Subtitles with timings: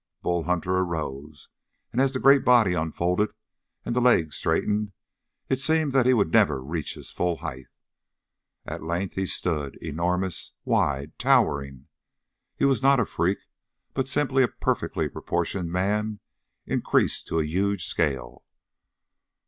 [0.23, 1.49] Bull Hunter arose;
[1.91, 3.35] and as the great body unfolded
[3.85, 4.93] and the legs straightened,
[5.47, 7.67] it seemed that he would never reach his full height.
[8.65, 11.85] At length he stood, enormous, wide, towering.
[12.55, 13.37] He was not a freak,
[13.93, 16.19] but simply a perfectly proportioned man
[16.65, 18.43] increased to a huge scale.